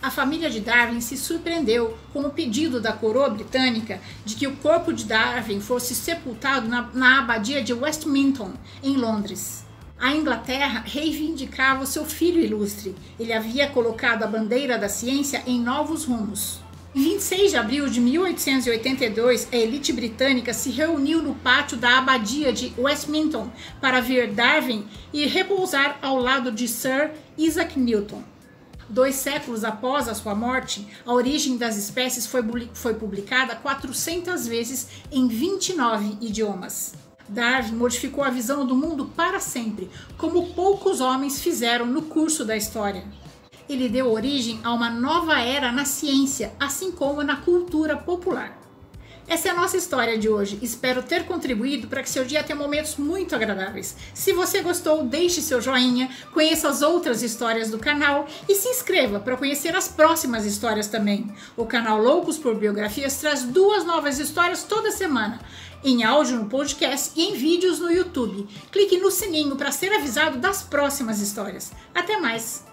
A 0.01 0.11
família 0.11 0.49
de 0.49 0.61
Darwin 0.61 1.03
se 1.03 1.19
surpreendeu 1.19 1.99
com 2.15 2.21
o 2.21 2.31
pedido 2.31 2.81
da 2.81 2.95
coroa 2.95 3.29
britânica 3.29 4.01
de 4.25 4.35
que 4.35 4.47
o 4.47 4.57
corpo 4.57 4.91
de 4.91 5.05
Darwin 5.05 5.61
fosse 5.61 5.95
sepultado 5.95 6.67
na, 6.67 6.89
na 6.95 7.19
abadia 7.19 7.63
de 7.63 7.75
Westminster, 7.75 8.49
em 8.83 8.97
Londres. 8.97 9.67
A 10.01 10.15
Inglaterra 10.15 10.83
reivindicava 10.87 11.85
seu 11.85 12.07
filho 12.07 12.41
ilustre. 12.41 12.95
Ele 13.19 13.35
havia 13.35 13.69
colocado 13.69 14.23
a 14.23 14.27
bandeira 14.27 14.79
da 14.79 14.89
ciência 14.89 15.43
em 15.47 15.61
novos 15.61 16.05
rumos. 16.05 16.59
Em 16.95 17.03
26 17.03 17.51
de 17.51 17.57
abril 17.59 17.87
de 17.87 18.01
1882, 18.01 19.49
a 19.53 19.57
elite 19.57 19.93
britânica 19.93 20.55
se 20.55 20.71
reuniu 20.71 21.23
no 21.23 21.35
pátio 21.35 21.77
da 21.77 21.99
abadia 21.99 22.51
de 22.51 22.73
Westminster 22.79 23.45
para 23.79 24.01
ver 24.01 24.33
Darwin 24.33 24.87
e 25.13 25.27
repousar 25.27 25.99
ao 26.01 26.17
lado 26.17 26.51
de 26.51 26.67
Sir 26.67 27.11
Isaac 27.37 27.79
Newton. 27.79 28.23
Dois 28.89 29.17
séculos 29.17 29.65
após 29.65 30.09
a 30.09 30.15
sua 30.15 30.35
morte, 30.35 30.89
a 31.05 31.13
origem 31.13 31.59
das 31.59 31.77
espécies 31.77 32.27
foi, 32.27 32.43
foi 32.73 32.95
publicada 32.95 33.55
400 33.55 34.49
vezes 34.49 34.89
em 35.13 35.29
29 35.29 36.17
idiomas. 36.23 36.95
Darwin 37.31 37.77
modificou 37.77 38.25
a 38.25 38.31
visão 38.31 38.67
do 38.67 38.75
mundo 38.75 39.07
para 39.17 39.39
sempre, 39.39 39.89
como 40.19 40.53
poucos 40.53 41.01
homens 41.01 41.41
fizeram 41.41 41.87
no 41.87 42.03
curso 42.03 42.45
da 42.45 42.57
história. 42.57 43.05
Ele 43.69 43.89
deu 43.89 44.13
origem 44.13 44.59
a 44.65 44.75
uma 44.75 44.91
nova 44.91 45.41
era 45.41 45.71
na 45.71 45.85
ciência, 45.85 46.53
assim 46.59 46.91
como 46.91 47.23
na 47.23 47.37
cultura 47.37 47.97
popular. 47.97 48.60
Essa 49.27 49.49
é 49.49 49.51
a 49.53 49.55
nossa 49.55 49.77
história 49.77 50.19
de 50.19 50.29
hoje. 50.29 50.59
Espero 50.61 51.03
ter 51.03 51.25
contribuído 51.25 51.87
para 51.87 52.03
que 52.03 52.11
seu 52.11 52.25
dia 52.25 52.43
tenha 52.43 52.59
momentos 52.59 52.97
muito 52.97 53.35
agradáveis. 53.35 53.97
Se 54.13 54.33
você 54.33 54.61
gostou, 54.61 55.05
deixe 55.05 55.41
seu 55.41 55.61
joinha, 55.61 56.11
conheça 56.33 56.69
as 56.69 56.83
outras 56.83 57.23
histórias 57.23 57.71
do 57.71 57.79
canal 57.79 58.27
e 58.49 58.55
se 58.55 58.69
inscreva 58.69 59.21
para 59.21 59.37
conhecer 59.37 59.75
as 59.77 59.89
próximas 59.89 60.45
histórias 60.45 60.89
também. 60.89 61.33
O 61.57 61.67
canal 61.67 62.03
Loucos 62.03 62.39
por 62.39 62.55
Biografias 62.55 63.17
traz 63.19 63.43
duas 63.45 63.85
novas 63.85 64.19
histórias 64.19 64.65
toda 64.65 64.91
semana, 64.91 65.41
em 65.85 66.03
áudio 66.03 66.37
no 66.37 66.47
podcast 66.47 67.13
e 67.17 67.23
em 67.23 67.35
vídeos 67.35 67.79
no 67.79 67.91
YouTube. 67.91 68.49
Clique 68.71 68.99
no 68.99 69.11
sininho 69.11 69.57
para 69.57 69.73
ser 69.73 69.93
avisado 69.93 70.39
das 70.39 70.63
próximas 70.63 71.21
histórias. 71.21 71.73
Até 71.95 72.19
mais! 72.19 72.70